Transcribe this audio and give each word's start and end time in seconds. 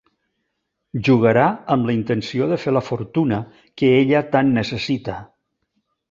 Jugarà 1.07 1.43
amb 1.75 1.89
la 1.89 1.93
intenció 1.97 2.47
de 2.51 2.57
fer 2.63 2.73
la 2.73 2.81
fortuna 2.87 3.37
que 3.81 3.91
ella 3.97 4.23
tant 4.37 4.49
necessita. 4.57 5.19